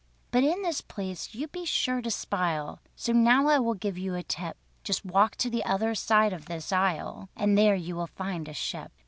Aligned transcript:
"But 0.31 0.43
in 0.43 0.63
this 0.63 0.81
place 0.81 1.35
you'd 1.35 1.51
be 1.51 1.63
sure 1.63 2.01
to 2.01 2.09
spile, 2.09 2.79
So 2.95 3.13
now 3.13 3.49
I 3.49 3.59
will 3.59 3.75
give 3.75 3.99
you 3.99 4.15
a 4.15 4.23
tip: 4.23 4.57
Just 4.83 5.05
walk 5.05 5.35
to 5.35 5.47
the 5.51 5.63
other 5.63 5.93
side 5.93 6.33
of 6.33 6.45
this 6.47 6.71
isle, 6.71 7.29
And 7.35 7.55
there 7.55 7.75
you 7.75 7.95
will 7.97 8.07
find 8.07 8.47
a 8.47 8.53
ship. 8.53 8.91